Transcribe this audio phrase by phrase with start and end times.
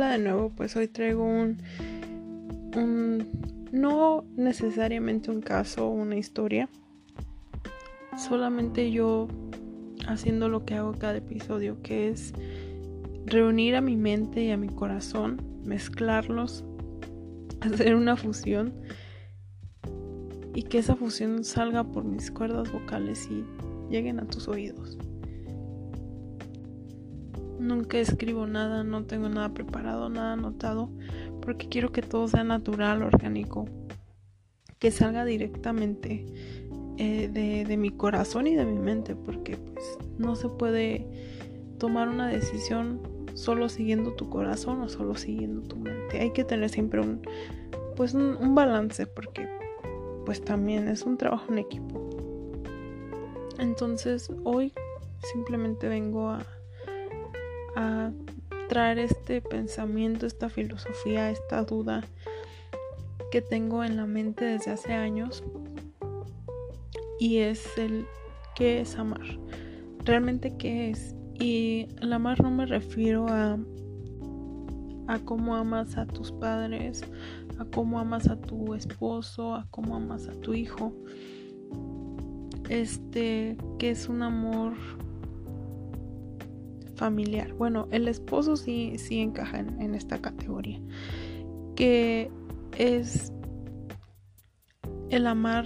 [0.00, 1.58] Hola de nuevo, pues hoy traigo un,
[2.74, 3.28] un
[3.70, 6.70] no necesariamente un caso o una historia,
[8.16, 9.28] solamente yo
[10.08, 12.32] haciendo lo que hago cada episodio, que es
[13.26, 16.64] reunir a mi mente y a mi corazón, mezclarlos,
[17.60, 18.72] hacer una fusión
[20.54, 23.44] y que esa fusión salga por mis cuerdas vocales y
[23.90, 24.96] lleguen a tus oídos.
[27.60, 30.88] Nunca escribo nada, no tengo nada preparado, nada anotado,
[31.42, 33.68] porque quiero que todo sea natural, orgánico,
[34.78, 36.24] que salga directamente
[36.96, 41.06] eh, de, de, mi corazón y de mi mente, porque pues no se puede
[41.78, 42.98] tomar una decisión
[43.34, 46.18] solo siguiendo tu corazón o solo siguiendo tu mente.
[46.18, 47.20] Hay que tener siempre un,
[47.94, 49.46] pues un, un balance, porque
[50.24, 52.08] pues también es un trabajo en equipo.
[53.58, 54.72] Entonces hoy
[55.32, 56.46] simplemente vengo a
[57.76, 58.10] a
[58.68, 62.02] traer este pensamiento, esta filosofía, esta duda
[63.30, 65.44] que tengo en la mente desde hace años
[67.18, 68.06] y es el
[68.54, 69.38] qué es amar.
[70.04, 71.14] Realmente qué es.
[71.34, 73.58] Y el amar no me refiero a
[75.10, 77.02] a cómo amas a tus padres,
[77.58, 80.92] a cómo amas a tu esposo, a cómo amas a tu hijo.
[82.68, 84.74] Este, que es un amor
[87.00, 87.54] familiar.
[87.54, 90.78] Bueno, el esposo sí, sí encaja en, esta categoría.
[91.74, 92.30] Que
[92.76, 93.32] es
[95.08, 95.64] el amar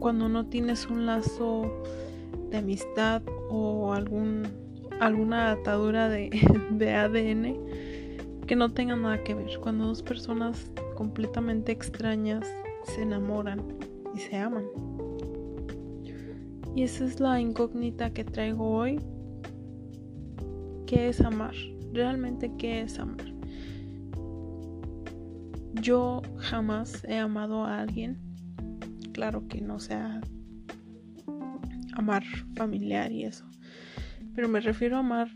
[0.00, 1.82] cuando no tienes un lazo
[2.50, 4.42] de amistad o algún,
[5.00, 6.28] alguna atadura de,
[6.70, 9.58] de, ADN que no tenga nada que ver.
[9.58, 12.46] Cuando dos personas completamente extrañas
[12.82, 13.62] se enamoran
[14.14, 14.66] y se aman.
[16.76, 19.00] Y esa es la incógnita que traigo hoy
[20.94, 21.56] ¿Qué es amar?
[21.92, 23.26] Realmente, ¿qué es amar?
[25.72, 28.16] Yo jamás he amado a alguien.
[29.12, 30.20] Claro que no sea
[31.94, 32.22] amar
[32.54, 33.44] familiar y eso.
[34.36, 35.30] Pero me refiero a amar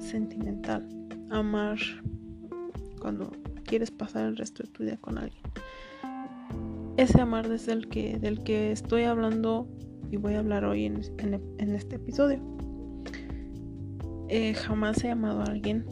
[0.00, 0.88] sentimental.
[1.30, 1.76] Amar
[2.98, 3.32] cuando
[3.64, 5.42] quieres pasar el resto de tu vida con alguien.
[6.96, 9.68] Ese amar desde el que, del que estoy hablando
[10.10, 12.55] y voy a hablar hoy en, en este episodio.
[14.28, 15.84] Eh, jamás he amado a alguien.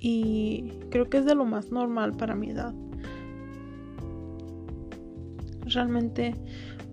[0.00, 2.74] Y creo que es de lo más normal para mi edad.
[5.66, 6.34] Realmente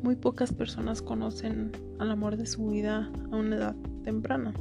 [0.02, 4.54] muy pocas personas conocen al amor de su vida a una edad temprana.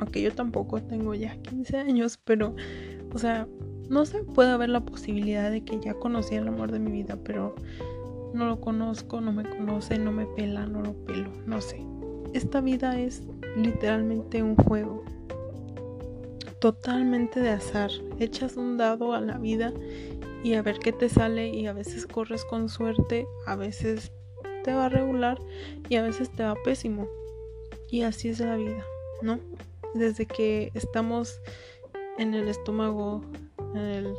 [0.00, 2.56] Aunque yo tampoco tengo ya 15 años, pero,
[3.14, 3.46] o sea,
[3.88, 7.16] no sé, puede haber la posibilidad de que ya conocí el amor de mi vida,
[7.22, 7.54] pero
[8.34, 11.86] no lo conozco, no me conoce, no me pela, no lo pelo, no sé
[12.32, 13.22] esta vida es
[13.56, 15.04] literalmente un juego.
[16.60, 17.90] Totalmente de azar.
[18.18, 19.72] Echas un dado a la vida
[20.44, 24.12] y a ver qué te sale y a veces corres con suerte, a veces
[24.64, 25.38] te va regular
[25.88, 27.08] y a veces te va pésimo.
[27.90, 28.84] Y así es la vida,
[29.22, 29.38] ¿no?
[29.94, 31.40] Desde que estamos
[32.18, 33.22] en el estómago,
[33.74, 34.14] en el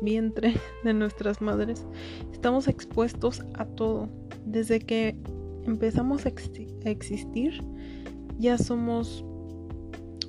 [0.00, 0.54] vientre
[0.84, 1.86] de nuestras madres,
[2.32, 4.08] estamos expuestos a todo.
[4.44, 5.16] Desde que
[5.64, 6.28] empezamos a,
[6.84, 7.60] existir,
[8.38, 9.24] ya somos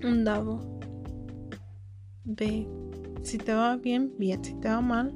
[0.04, 0.62] un dado
[2.24, 2.68] de
[3.24, 5.14] si te va bien, bien, si te va mal,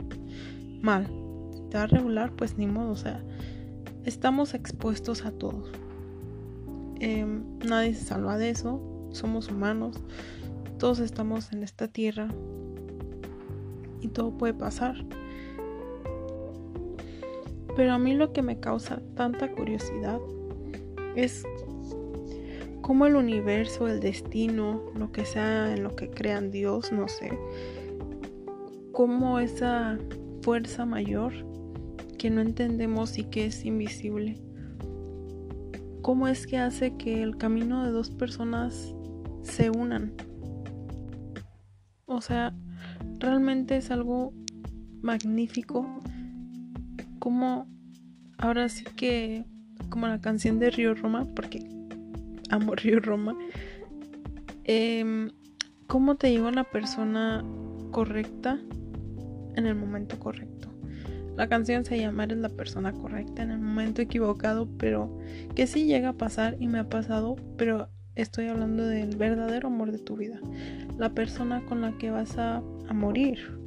[0.81, 1.07] mal.
[1.53, 3.23] Si te va regular, pues ni modo, o sea,
[4.03, 5.63] estamos expuestos a todo.
[6.99, 8.81] Em, nadie se salva de eso,
[9.11, 9.97] somos humanos,
[10.77, 12.27] todos estamos en esta tierra
[14.01, 14.95] y todo puede pasar.
[17.75, 20.19] Pero a mí lo que me causa tanta curiosidad
[21.15, 21.45] es
[22.81, 27.37] cómo el universo, el destino, lo que sea en lo que crean Dios, no sé,
[28.91, 29.97] cómo esa
[30.41, 31.33] fuerza mayor
[32.17, 34.41] que no entendemos y que es invisible,
[36.01, 38.93] cómo es que hace que el camino de dos personas
[39.43, 40.13] se unan.
[42.05, 42.53] O sea,
[43.19, 44.33] realmente es algo
[45.01, 45.87] magnífico
[47.19, 47.67] como
[48.37, 49.45] ahora sí que
[49.89, 51.70] como la canción de Río Roma, porque
[52.55, 53.35] amo Río Roma,
[54.63, 55.31] em,
[55.87, 57.43] cómo te llega una persona
[57.91, 58.59] correcta
[59.55, 60.69] en el momento correcto.
[61.37, 65.17] La canción se llama Eres la persona correcta en el momento equivocado, pero
[65.55, 69.91] que sí llega a pasar y me ha pasado, pero estoy hablando del verdadero amor
[69.91, 70.39] de tu vida.
[70.97, 73.57] La persona con la que vas a, a morir,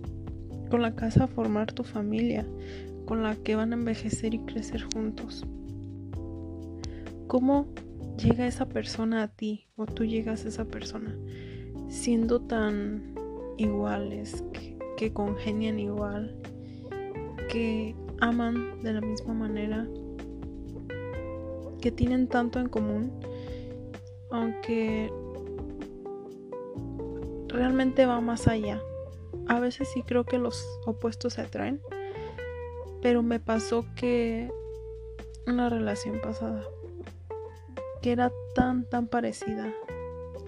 [0.71, 2.47] con la que vas a formar tu familia,
[3.07, 5.47] con la que van a envejecer y crecer juntos.
[7.27, 7.67] ¿Cómo
[8.17, 11.17] llega esa persona a ti o tú llegas a esa persona?
[11.89, 13.15] siendo tan
[13.57, 14.45] iguales,
[14.97, 16.37] que, congenian igual,
[17.51, 19.87] que aman de la misma manera,
[21.81, 23.13] que tienen tanto en común,
[24.31, 25.13] aunque
[27.49, 28.81] realmente va más allá.
[29.47, 31.81] A veces sí creo que los opuestos se atraen,
[33.03, 34.51] pero me pasó que
[35.47, 36.65] una relación pasada
[38.05, 39.73] que era tan tan parecida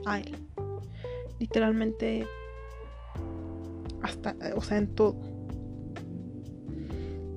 [0.05, 0.37] a él
[1.39, 2.27] literalmente
[4.03, 5.17] hasta, o sea, en todo.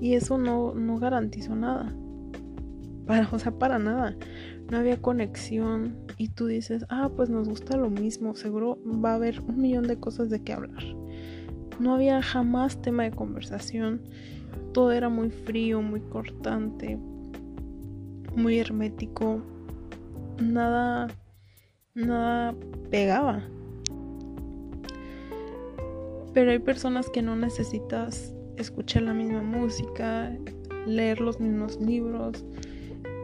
[0.01, 1.95] Y eso no, no garantizó nada.
[3.05, 4.15] Para, o sea, para nada.
[4.69, 5.95] No había conexión.
[6.17, 8.35] Y tú dices, ah, pues nos gusta lo mismo.
[8.35, 10.83] Seguro va a haber un millón de cosas de qué hablar.
[11.79, 14.01] No había jamás tema de conversación.
[14.73, 16.97] Todo era muy frío, muy cortante,
[18.35, 19.41] muy hermético.
[20.39, 21.07] Nada,
[21.95, 22.55] nada
[22.89, 23.43] pegaba.
[26.33, 30.31] Pero hay personas que no necesitas escuchar la misma música,
[30.85, 32.45] leer los mismos libros,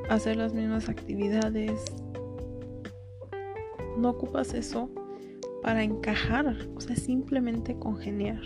[0.10, 1.86] hacer las mismas actividades.
[3.98, 4.90] No ocupas eso
[5.62, 8.42] para encajar, o sea, simplemente congeniar.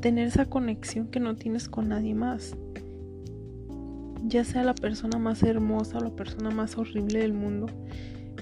[0.00, 2.56] Tener esa conexión que no tienes con nadie más.
[4.28, 7.66] Ya sea la persona más hermosa o la persona más horrible del mundo,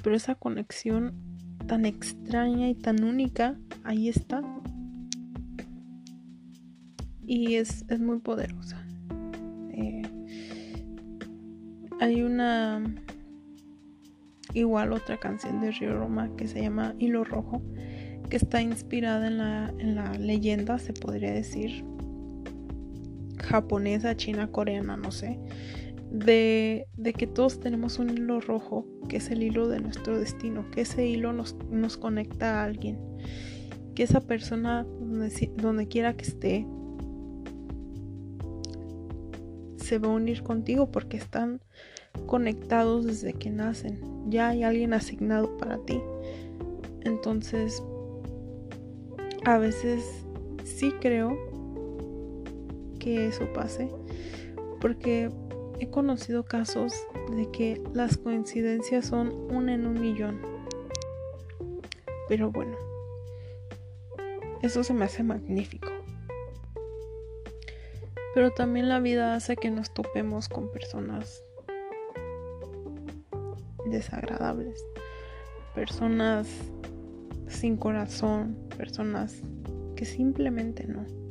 [0.02, 1.14] pero esa conexión
[1.66, 4.42] tan extraña y tan única, ahí está
[7.26, 8.84] y es, muy poderosa.
[9.72, 10.02] Eh,
[12.00, 12.82] hay una
[14.54, 17.62] igual otra canción de Río Roma que se llama Hilo Rojo,
[18.30, 21.84] que está inspirada en la, en la leyenda, se podría decir,
[23.46, 25.38] japonesa, china, coreana, no sé,
[26.10, 30.70] de, de, que todos tenemos un hilo rojo, que es el hilo de nuestro destino,
[30.70, 32.98] que ese hilo nos, nos conecta a alguien,
[33.94, 36.66] que esa persona, donde, donde quiera que esté,
[39.76, 41.60] se va a unir contigo porque están
[42.26, 44.00] conectados desde que nacen.
[44.28, 46.00] Ya hay alguien asignado para ti.
[47.04, 47.82] Entonces,
[49.44, 50.24] a veces
[50.64, 51.38] sí creo
[53.06, 53.88] que eso pase
[54.80, 55.30] porque
[55.78, 56.92] he conocido casos
[57.36, 60.40] de que las coincidencias son una en un millón.
[62.28, 62.76] Pero bueno,
[64.60, 65.88] eso se me hace magnífico.
[68.34, 71.44] Pero también la vida hace que nos topemos con personas
[73.86, 74.84] desagradables,
[75.76, 76.48] personas
[77.46, 79.42] sin corazón, personas
[79.94, 81.25] que simplemente no.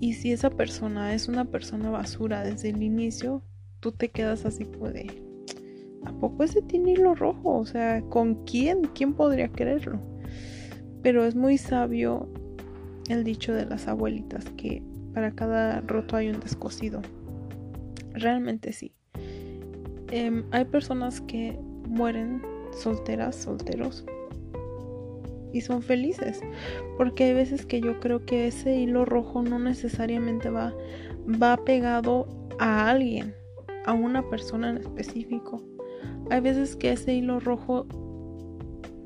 [0.00, 3.42] Y si esa persona es una persona basura desde el inicio,
[3.80, 5.06] tú te quedas así como de,
[6.04, 7.58] ¿a poco ese tiene hilo rojo?
[7.58, 8.82] O sea, ¿con quién?
[8.94, 10.00] ¿Quién podría quererlo?
[11.02, 12.28] Pero es muy sabio
[13.08, 14.82] el dicho de las abuelitas que
[15.14, 17.00] para cada roto hay un descosido.
[18.12, 18.92] Realmente sí.
[20.10, 21.58] Em, hay personas que
[21.88, 22.42] mueren
[22.72, 24.04] solteras, solteros
[25.52, 26.40] y son felices.
[26.96, 30.74] Porque hay veces que yo creo que ese hilo rojo no necesariamente va,
[31.42, 32.26] va pegado
[32.58, 33.34] a alguien,
[33.84, 35.62] a una persona en específico.
[36.30, 37.86] Hay veces que ese hilo rojo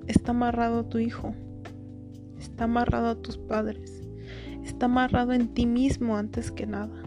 [0.07, 1.35] está amarrado a tu hijo,
[2.38, 4.03] está amarrado a tus padres,
[4.64, 7.03] está amarrado en ti mismo antes que nada.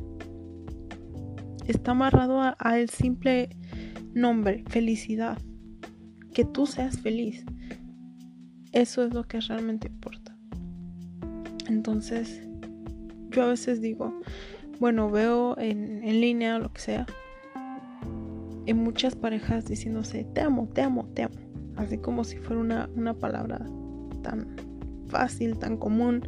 [1.67, 3.49] Está amarrado al simple
[4.13, 5.37] nombre, felicidad.
[6.33, 7.45] Que tú seas feliz.
[8.73, 10.35] Eso es lo que realmente importa.
[11.67, 12.41] Entonces,
[13.29, 14.13] yo a veces digo,
[14.79, 17.05] bueno, veo en, en línea o lo que sea,
[18.65, 21.35] en muchas parejas diciéndose, te amo, te amo, te amo.
[21.75, 23.65] Así como si fuera una, una palabra
[24.21, 24.55] tan
[25.07, 26.27] fácil, tan común,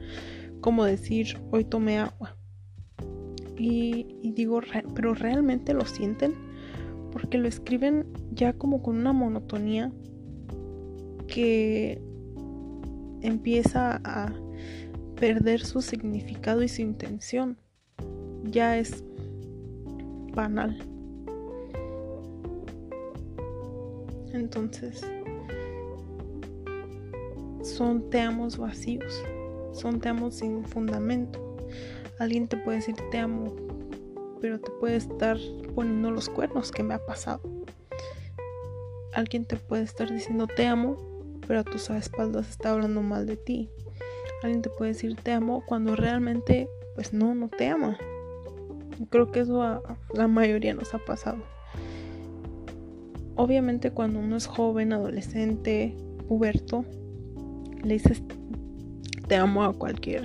[0.61, 2.37] como decir hoy tomé agua.
[3.57, 4.61] Y, digo,
[4.93, 6.33] pero realmente lo sienten
[7.11, 9.91] porque lo escriben ya como con una monotonía
[11.27, 12.01] que
[13.27, 14.33] empieza a
[15.19, 17.57] perder su significado y su intención.
[18.43, 19.03] Ya es
[20.33, 20.77] banal.
[24.33, 25.01] Entonces,
[27.63, 29.23] son te amos vacíos
[29.75, 31.57] son te amo sin fundamento.
[32.17, 33.53] Alguien te puede decir te amo,
[34.39, 35.37] pero te puede estar
[35.75, 37.41] poniendo los cuernos que me ha pasado.
[39.13, 40.97] Alguien te puede estar diciendo te amo,
[41.47, 43.69] pero a tus espaldas está hablando mal de ti.
[44.43, 47.97] Alguien te puede decir te amo cuando realmente pues no, no te ama.
[49.09, 49.81] Creo que eso a
[50.13, 51.43] la mayoría nos ha pasado.
[53.35, 55.95] Obviamente cuando uno es joven, adolescente,
[56.27, 56.85] puberto,
[57.83, 58.23] le dices
[59.27, 60.23] te amo a cualquier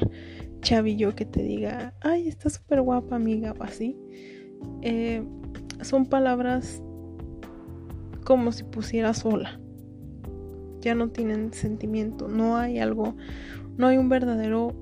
[0.60, 3.96] chavillo que te diga, ay, está súper guapa amiga o así,
[4.82, 5.22] eh,
[5.82, 6.82] son palabras
[8.24, 9.58] como si pusiera sola.
[10.80, 13.14] Ya no tienen sentimiento, no hay algo,
[13.76, 14.74] no hay un verdadero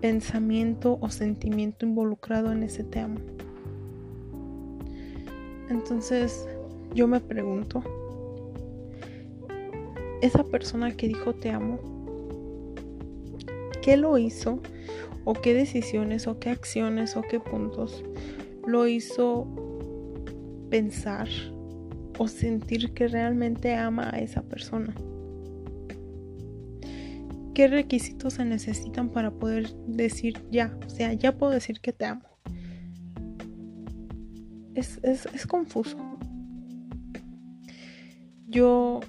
[0.00, 3.20] pensamiento o sentimiento involucrado en ese te amo.
[5.70, 6.46] Entonces
[6.94, 7.82] yo me pregunto,
[10.20, 11.78] esa persona que dijo te amo,
[13.80, 14.60] ¿qué lo hizo?
[15.24, 18.04] ¿O qué decisiones o qué acciones o qué puntos
[18.66, 19.46] lo hizo
[20.68, 21.28] pensar
[22.18, 24.94] o sentir que realmente ama a esa persona?
[27.54, 30.76] ¿Qué requisitos se necesitan para poder decir ya?
[30.86, 32.22] O sea, ya puedo decir que te amo.
[34.74, 35.98] Es, es confuso.
[38.48, 39.00] Yo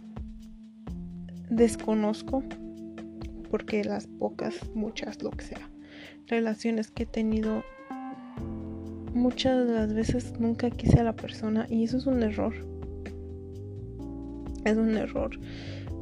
[1.50, 2.43] desconozco
[3.50, 5.69] porque las pocas, muchas, lo que sea,
[6.27, 7.63] relaciones que he tenido,
[9.13, 12.53] muchas de las veces nunca quise a la persona y eso es un error.
[14.65, 15.38] Es un error.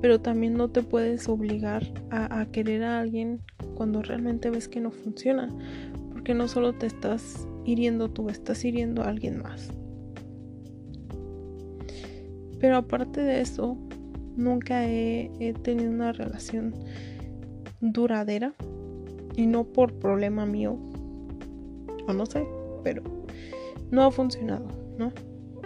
[0.02, 3.42] Pero también no te puedes obligar a, querer a alguien
[3.76, 5.50] cuando realmente ves que no funciona.
[6.12, 9.72] Porque no solo te estás hiriendo tú, estás hiriendo a alguien más.
[12.60, 13.78] Pero aparte de eso,
[14.36, 16.74] nunca he, tenido una relación
[17.80, 18.54] duradera
[19.36, 20.78] y no por problema mío
[22.08, 22.46] o no sé,
[22.84, 23.04] pero
[23.90, 24.68] no ha funcionado,
[24.98, 25.12] ¿no?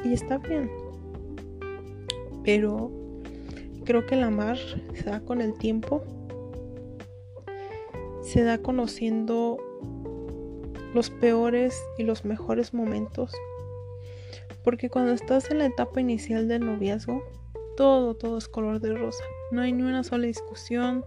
[0.03, 0.69] Y está bien.
[2.43, 2.91] Pero
[3.85, 4.57] creo que el amar
[4.93, 6.03] se da con el tiempo,
[8.21, 9.57] se da conociendo
[10.93, 13.33] los peores y los mejores momentos.
[14.63, 17.23] Porque cuando estás en la etapa inicial del noviazgo,
[17.77, 19.23] todo, todo es color de rosa.
[19.51, 21.05] No hay ni una sola discusión,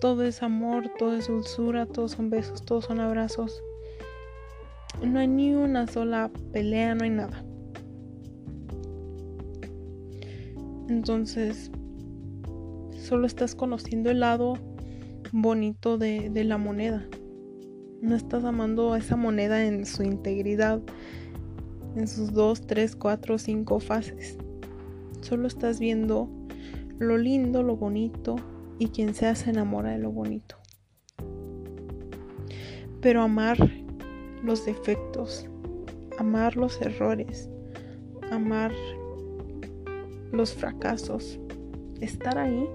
[0.00, 3.62] todo es amor, todo es dulzura, todos son besos, todos son abrazos.
[5.02, 7.44] No hay ni una sola pelea, no hay nada.
[10.88, 11.70] Entonces,
[13.10, 14.54] solo estás conociendo el lado
[15.32, 17.08] bonito de, de la moneda.
[18.00, 20.80] No estás amando a esa moneda en su integridad,
[21.96, 24.38] en sus dos, tres, cuatro, cinco fases.
[25.22, 26.30] Solo estás viendo
[27.00, 28.36] lo lindo, lo bonito,
[28.78, 30.54] y quien sea se enamora de lo bonito.
[33.00, 33.56] Pero amar
[34.44, 35.48] los defectos,
[36.16, 37.50] amar los errores,
[38.30, 38.70] amar
[40.30, 41.40] los fracasos,
[42.00, 42.68] estar ahí,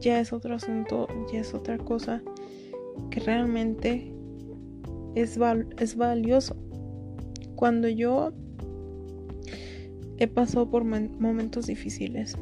[0.00, 2.22] ya es otro asunto, ya es otra cosa
[3.10, 4.12] que realmente
[5.14, 5.38] es,
[5.78, 6.56] es valioso.
[7.56, 8.32] Cuando yo
[10.18, 12.36] he pasado por momentos difíciles,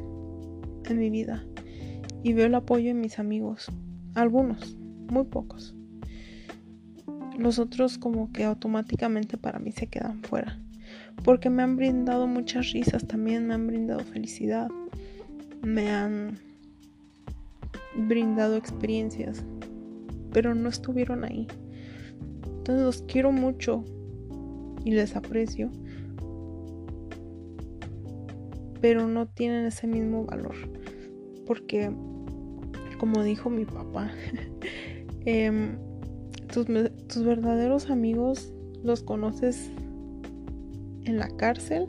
[0.91, 1.45] en mi vida
[2.23, 3.71] y veo el apoyo en mis amigos.
[4.15, 4.75] Algunos,
[5.09, 5.75] muy pocos.
[7.37, 10.59] Los otros como que automáticamente para mí se quedan fuera.
[11.23, 14.69] Porque me han brindado muchas risas, también me han brindado felicidad.
[15.61, 16.39] Me han
[17.99, 19.43] brindado experiencias.
[20.31, 21.47] Pero no estuvieron ahí.
[22.43, 23.83] Entonces los quiero mucho
[24.85, 25.71] y les aprecio
[28.81, 30.55] pero no tienen ese mismo valor.
[31.45, 31.91] Porque,
[32.99, 34.11] como dijo mi papá,
[35.25, 35.77] em,
[36.51, 36.67] tus,
[37.07, 38.53] tus verdaderos amigos
[38.83, 39.69] los conoces
[41.05, 41.87] en la cárcel,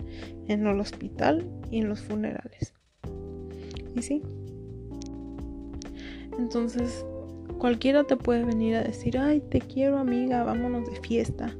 [0.48, 2.74] en el hospital y en los funerales.
[3.94, 4.22] Y sí.
[6.40, 7.04] Entonces,
[7.58, 11.54] cualquiera te puede venir a decir, ay, te quiero amiga, vámonos de fiesta.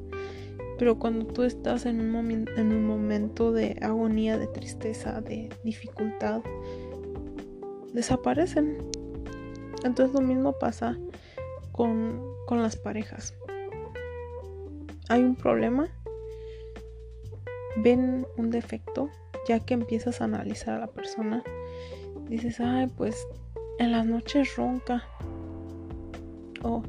[0.79, 6.41] Pero cuando tú estás en un, en un momento de agonía, de tristeza, de dificultad,
[7.93, 8.89] desaparecen.
[9.83, 10.97] Entonces lo mismo pasa
[11.71, 13.35] con, con las parejas.
[15.09, 15.89] Hay un problema,
[17.83, 19.11] ven un defecto,
[19.47, 21.43] ya que empiezas a analizar a la persona,
[22.27, 23.27] dices, ay, pues
[23.81, 25.03] en las noches ronca.
[26.63, 26.83] O,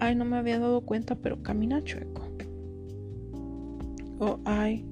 [0.00, 2.32] ay, no me había dado cuenta, pero camina chueco
[4.22, 4.84] o ay,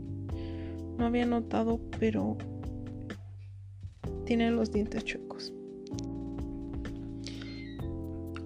[0.99, 2.37] no había notado, pero
[4.25, 5.53] tiene los dientes chuecos.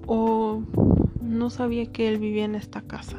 [0.07, 0.63] O
[1.23, 3.19] no sabía que él vivía en esta casa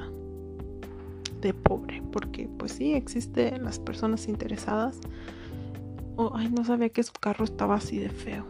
[1.42, 5.00] de pobre, porque pues sí existen las personas interesadas.
[6.18, 8.46] O ay, no sabía que su carro estaba así de feo.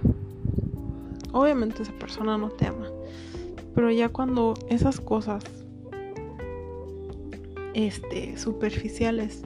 [1.36, 2.88] Obviamente esa persona no te ama.
[3.74, 5.44] Pero ya cuando esas cosas
[7.74, 9.44] este, superficiales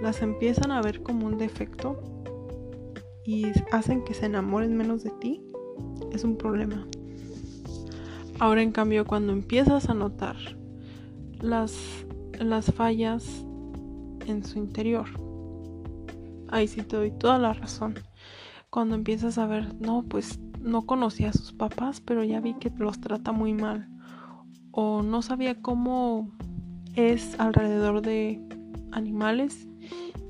[0.00, 2.00] las empiezan a ver como un defecto
[3.22, 5.42] y hacen que se enamoren menos de ti,
[6.10, 6.86] es un problema.
[8.38, 10.36] Ahora en cambio cuando empiezas a notar
[11.42, 11.76] las,
[12.40, 13.44] las fallas
[14.26, 15.06] en su interior,
[16.48, 17.98] ahí sí te doy toda la razón.
[18.70, 22.70] Cuando empiezas a ver, no, pues no conocía a sus papás, pero ya vi que
[22.76, 23.88] los trata muy mal.
[24.72, 26.30] O no sabía cómo
[26.94, 28.40] es alrededor de
[28.90, 29.68] animales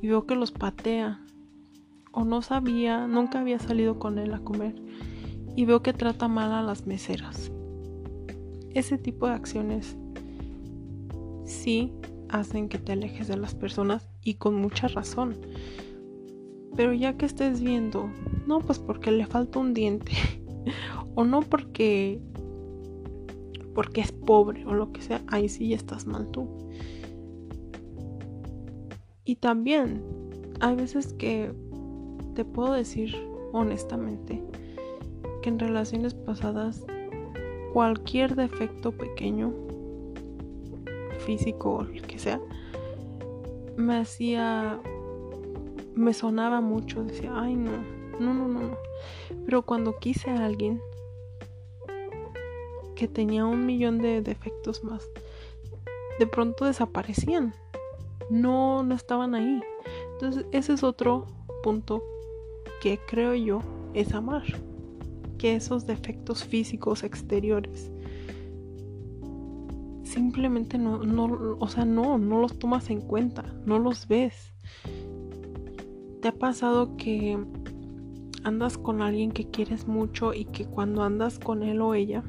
[0.03, 1.21] y veo que los patea.
[2.13, 4.75] O no sabía, nunca había salido con él a comer
[5.57, 7.51] y veo que trata mal a las meseras.
[8.75, 9.97] Ese tipo de acciones
[11.45, 11.93] sí
[12.29, 15.35] hacen que te alejes de las personas y con mucha razón.
[16.77, 18.11] Pero ya que estés viendo,
[18.47, 20.13] no, pues porque le falta un diente,
[21.15, 22.21] o no porque
[23.75, 26.49] porque es pobre o lo que sea, ahí sí estás mal tú.
[29.27, 30.03] Y también
[30.61, 31.53] hay veces que
[32.35, 33.15] te puedo decir
[33.53, 34.43] honestamente
[35.43, 36.87] que en relaciones pasadas
[37.75, 39.53] cualquier defecto pequeño,
[41.27, 42.41] físico o lo que sea,
[43.77, 44.81] me hacía,
[45.97, 47.73] me sonaba mucho, decía, ay no,
[48.21, 48.79] no, no, no, no.
[49.45, 50.81] Pero cuando quise a alguien
[52.95, 55.09] que tenía un millón de defectos más,
[56.19, 57.55] de pronto desaparecían,
[58.31, 59.61] no, no estaban ahí.
[60.13, 61.27] Entonces ese es otro
[61.63, 62.03] punto
[62.81, 63.63] que creo yo
[63.95, 64.45] es amar
[65.39, 67.91] que esos defectos físicos exteriores
[70.17, 74.55] simplemente no, no, o sea, no, no los tomas en cuenta, no los ves.
[76.27, 77.39] ¿Te ha pasado que
[78.43, 82.25] andas con alguien que quieres mucho y que cuando andas con él o ella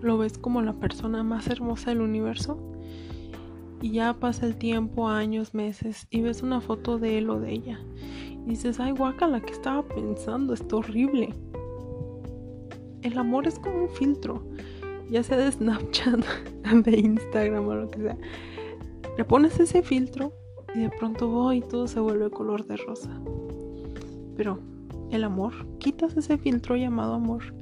[0.00, 2.56] lo ves como la persona más hermosa del universo?
[3.82, 7.52] Y ya pasa el tiempo, años, meses, y ves una foto de él o de
[7.52, 7.78] ella.
[8.46, 11.34] Y dices, ay, guaca, la que estaba pensando, está horrible
[13.02, 14.42] el amor es como un filtro,
[15.10, 16.24] ya sea de Snapchat,
[16.84, 18.16] de Instagram o lo que sea.
[19.18, 20.32] Le pones ese filtro
[20.76, 23.10] y de pronto voy y todo se vuelve color de rosa.
[24.36, 24.60] Pero
[25.10, 27.54] el amor, quitas ese filtro llamado amor,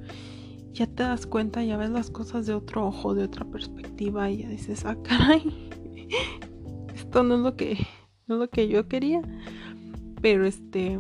[0.73, 4.39] ya te das cuenta, ya ves las cosas de otro ojo, de otra perspectiva y
[4.39, 5.43] ya dices, ah, caray,
[6.95, 7.79] esto no es lo que,
[8.27, 9.23] no es lo que yo quería.
[10.21, 10.99] Pero este,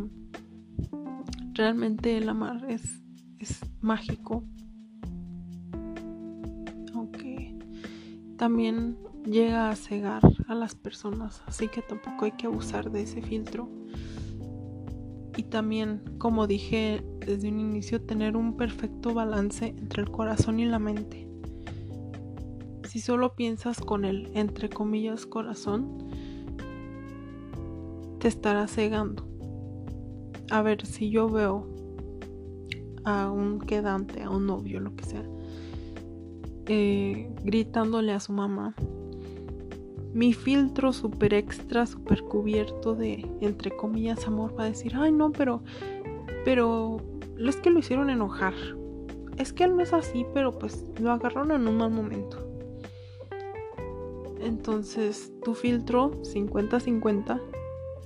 [1.54, 3.04] realmente el amar es
[3.44, 4.44] es mágico.
[6.94, 7.56] Aunque
[8.36, 13.22] también llega a cegar a las personas, así que tampoco hay que abusar de ese
[13.22, 13.68] filtro.
[15.36, 20.64] Y también, como dije desde un inicio, tener un perfecto balance entre el corazón y
[20.64, 21.28] la mente.
[22.88, 25.98] Si solo piensas con el, entre comillas, corazón,
[28.20, 29.26] te estará cegando.
[30.50, 31.66] A ver, si yo veo
[33.04, 35.24] a un quedante, a un novio, lo que sea,
[36.66, 38.76] eh, gritándole a su mamá.
[40.14, 45.32] Mi filtro super extra, super cubierto de, entre comillas, amor va a decir, ay no,
[45.32, 45.60] pero,
[46.44, 46.98] pero,
[47.36, 48.54] es que lo hicieron enojar.
[49.36, 52.48] Es que él no es así, pero pues lo agarraron en un mal momento.
[54.40, 57.40] Entonces, tu filtro 50-50,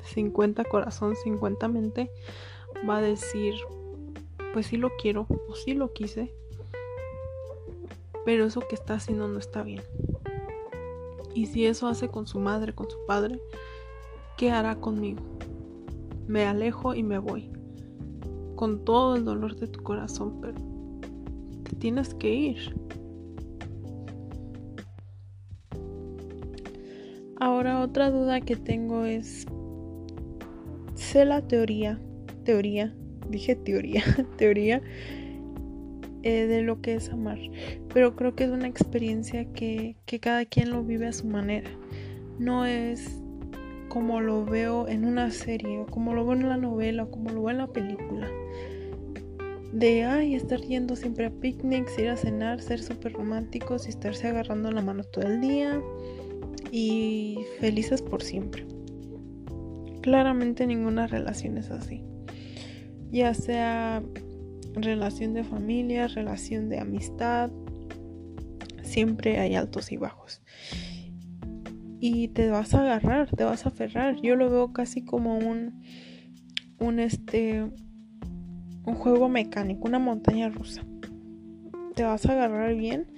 [0.03, 2.11] 50 corazón, 50 mente,
[2.89, 3.55] va a decir,
[4.55, 6.33] pues sí lo quiero o sí lo quise,
[8.25, 9.83] pero eso que está haciendo no está bien.
[11.39, 13.41] Y si eso hace con su madre, con su padre,
[14.37, 15.23] ¿qué hará conmigo?
[16.27, 17.49] Me alejo y me voy,
[18.57, 20.55] con todo el dolor de tu corazón, pero
[21.63, 22.75] te tienes que ir.
[27.39, 29.47] Ahora otra duda que tengo es,
[30.97, 32.01] sé la teoría,
[32.43, 32.93] teoría
[33.31, 34.03] dije teoría,
[34.39, 34.83] teoría
[36.29, 37.39] eh, de lo que es amar.
[37.95, 41.71] Pero creo que es una experiencia que, que cada quien lo vive a su manera.
[42.39, 43.19] No es
[43.89, 47.31] como lo veo en una serie, o como lo veo en la novela, o como
[47.31, 48.29] lo veo en la película.
[49.73, 54.29] De, ay, estar yendo siempre a picnics, ir a cenar, ser súper románticos y estarse
[54.29, 55.81] agarrando la mano todo el día
[56.71, 58.67] y felices por siempre.
[60.03, 62.05] Claramente ninguna relación es así
[63.11, 64.03] ya sea
[64.83, 67.51] relación de familia, relación de amistad,
[68.83, 70.43] siempre hay altos y bajos.
[72.01, 74.21] Y te vas a agarrar, te vas a aferrar.
[74.23, 75.83] Yo lo veo casi como un
[76.81, 77.63] un este
[78.85, 80.83] un juego mecánico, una montaña rusa.
[81.95, 83.13] Te vas a agarrar bien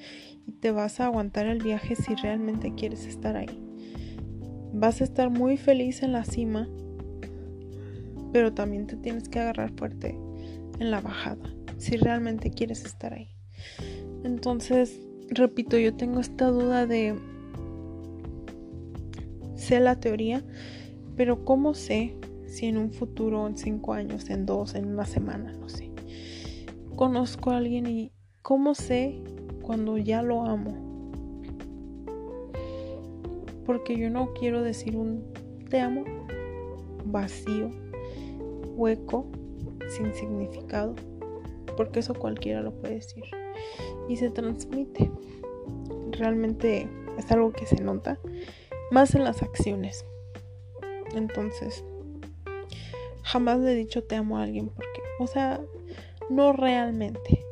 [0.47, 3.63] y te vas a aguantar el viaje si realmente quieres estar ahí.
[4.73, 6.69] Vas a estar muy feliz en la cima
[8.33, 10.19] pero también te tienes que agarrar fuerte
[10.81, 11.49] en la bajada.
[11.79, 13.29] si realmente quieres estar ahí.
[14.23, 17.15] Entonces, repito, yo tengo esta duda de
[19.55, 20.43] sé la teoría,
[21.17, 22.17] pero ¿cómo sé
[22.47, 25.91] si en un futuro, en cinco años, en dos, en una semana, no sé,
[26.97, 28.13] conozco a alguien y
[28.43, 29.23] cómo sé
[29.63, 31.13] cuando ya lo amo?
[33.65, 35.33] Porque yo no quiero decir un
[35.69, 36.05] te amo
[37.05, 37.71] vacío,
[38.77, 39.31] hueco,
[39.91, 40.95] sin significado,
[41.77, 43.25] porque eso cualquiera lo puede decir
[44.09, 45.11] y se transmite.
[46.11, 48.19] Realmente es algo que se nota
[48.91, 50.05] más en las acciones.
[51.15, 51.85] Entonces,
[53.23, 55.61] jamás le he dicho te amo a alguien porque, o sea,
[56.29, 57.45] no realmente,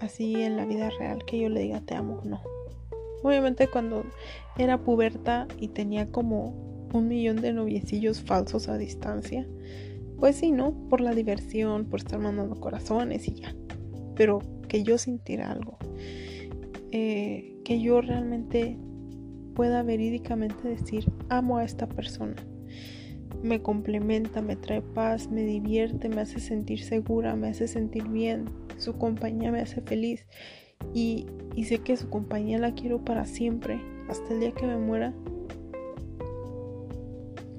[0.00, 2.42] así en la vida real, que yo le diga te amo, no.
[3.22, 4.04] Obviamente cuando
[4.58, 9.46] era puberta y tenía como un millón de noviecillos falsos a distancia,
[10.22, 10.72] pues sí, ¿no?
[10.88, 13.56] Por la diversión, por estar mandando corazones y ya.
[14.14, 15.78] Pero que yo sintiera algo.
[16.92, 18.78] Eh, que yo realmente
[19.56, 22.36] pueda verídicamente decir, amo a esta persona.
[23.42, 28.44] Me complementa, me trae paz, me divierte, me hace sentir segura, me hace sentir bien.
[28.78, 30.24] Su compañía me hace feliz.
[30.94, 34.78] Y, y sé que su compañía la quiero para siempre, hasta el día que me
[34.78, 35.12] muera.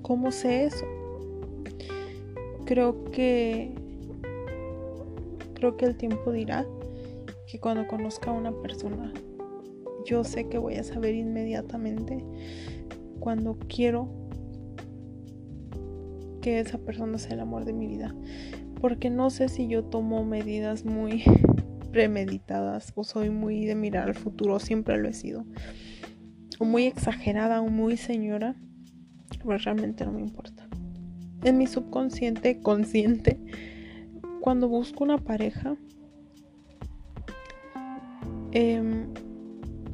[0.01, 0.85] ¿Cómo sé eso?
[2.65, 3.71] Creo que
[5.53, 6.65] creo que el tiempo dirá
[7.47, 9.13] que cuando conozca a una persona
[10.05, 12.23] yo sé que voy a saber inmediatamente
[13.19, 14.09] cuando quiero
[16.41, 18.13] que esa persona sea el amor de mi vida.
[18.81, 21.23] Porque no sé si yo tomo medidas muy
[21.91, 25.45] premeditadas o soy muy de mirar al futuro, siempre lo he sido.
[26.59, 28.55] O muy exagerada o muy señora,
[29.41, 30.52] pues realmente no me importa.
[31.43, 33.39] En mi subconsciente, consciente,
[34.39, 35.75] cuando busco una pareja,
[38.51, 39.05] eh,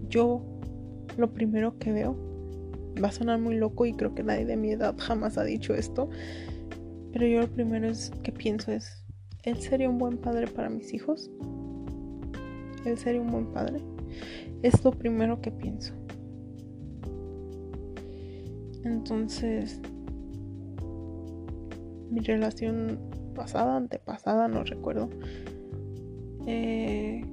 [0.09, 0.41] yo
[1.17, 2.15] lo primero que veo
[3.01, 5.73] va a sonar muy loco y creo que nadie de mi edad jamás ha dicho
[5.73, 6.09] esto,
[7.11, 9.03] pero yo lo primero es que pienso es,
[9.43, 11.31] ¿él sería un buen padre para mis hijos?
[12.85, 13.81] ¿Él sería un buen padre?
[14.61, 15.93] Es lo primero que pienso.
[18.83, 19.81] Entonces,
[22.19, 22.99] mi relación
[23.33, 25.09] pasada, antepasada, no recuerdo.
[26.45, 27.23] Eh,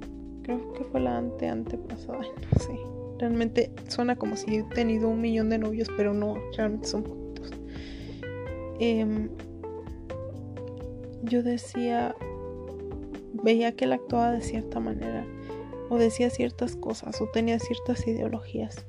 [0.43, 2.19] creo que fue la ante antepasada,
[2.53, 2.79] no sé.
[3.19, 7.51] Realmente suena como si he tenido un millón de novios, pero no, realmente son poquitos.
[8.79, 9.29] Em,
[11.23, 12.15] yo decía,
[13.43, 15.25] veía que él actuaba de cierta manera,
[15.89, 18.85] o decía ciertas cosas, o tenía ciertas ideologías.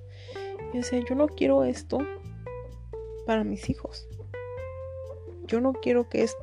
[0.72, 1.98] Yo decía, yo no quiero esto
[3.26, 4.06] para mis hijos.
[5.48, 6.36] Yo no quiero que, es,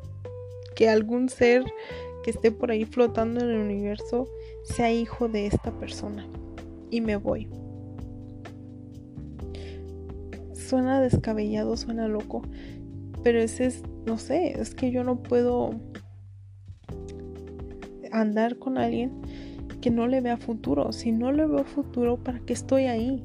[0.75, 1.63] que algún ser
[2.23, 4.27] que esté por ahí flotando en el universo
[4.63, 6.27] sea hijo de esta persona.
[6.89, 7.47] Y me voy.
[10.53, 12.41] Suena descabellado, suena loco.
[13.23, 15.71] Pero ese es, no sé, es que yo no puedo
[18.11, 19.11] andar con alguien
[19.81, 20.91] que no le vea futuro.
[20.91, 23.23] Si no le veo futuro, ¿para qué estoy ahí?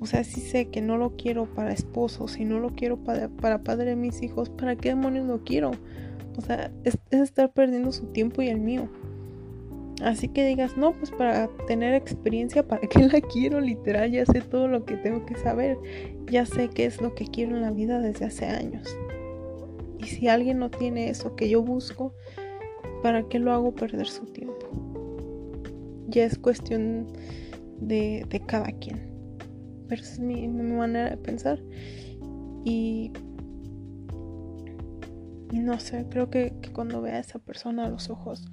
[0.00, 3.28] O sea, si sé que no lo quiero para esposo, si no lo quiero para,
[3.28, 5.72] para padre de mis hijos, ¿para qué demonios lo quiero?
[6.36, 8.88] O sea, es, estar perdiendo su tiempo y el mío.
[10.02, 13.60] Así que digas, no, pues para tener experiencia, ¿para qué la quiero?
[13.60, 15.76] Literal, ya sé todo lo que tengo que saber.
[16.30, 18.88] Ya sé qué es lo que quiero en la vida desde hace años.
[19.98, 22.14] Y si alguien no tiene eso que yo busco,
[23.02, 24.66] ¿para qué lo hago perder su tiempo?
[26.08, 27.08] Ya es cuestión
[27.80, 29.09] de, de cada quien.
[30.18, 31.60] Mi, mi manera de pensar.
[32.64, 33.12] Y
[35.52, 38.48] no sé, creo que, cuando vea a esa persona a los ojos,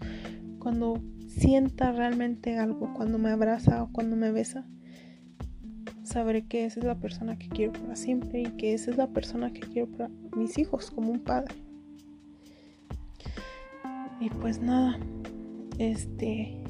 [0.60, 4.66] cuando sienta realmente algo, cuando me abraza o cuando me besa,
[6.04, 9.08] sabré que esa es la persona que quiero para siempre y que esa es la
[9.08, 11.54] persona que quiero para mis hijos como un padre.
[14.20, 14.98] Y pues nada,
[15.78, 16.64] este,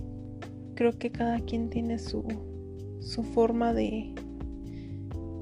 [0.76, 2.26] creo que cada quien tiene su,
[3.00, 4.14] su forma de,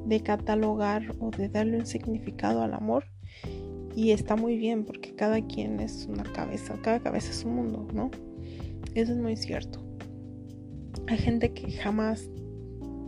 [0.06, 3.06] de catalogar o de darle un significado al amor.
[3.96, 7.88] Y está muy bien porque cada quien es una cabeza, cada cabeza es un mundo,
[7.94, 8.12] ¿no?
[8.94, 9.80] Eso es muy cierto.
[11.08, 12.30] Hay gente que jamás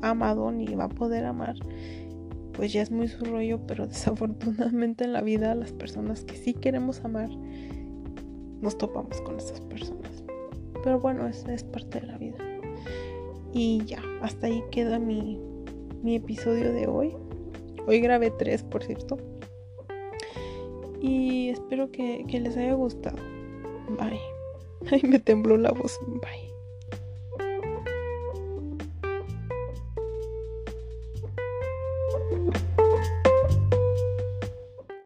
[0.01, 1.55] ha amado ni va a poder amar,
[2.53, 6.53] pues ya es muy su rollo, pero desafortunadamente en la vida las personas que sí
[6.53, 7.29] queremos amar,
[8.61, 10.23] nos topamos con esas personas.
[10.83, 12.37] Pero bueno, es, es parte de la vida.
[13.53, 15.39] Y ya, hasta ahí queda mi,
[16.07, 17.13] mi episodio de hoy.
[17.85, 19.17] Hoy grabé tres, por cierto.
[21.01, 23.17] Y espero que, les haya gustado.
[23.99, 24.21] Bye.
[24.89, 25.99] Ay, me tembló la voz.
[26.07, 26.46] Bye.